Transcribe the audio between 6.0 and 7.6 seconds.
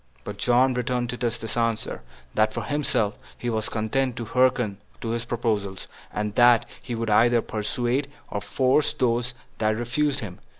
and that he would either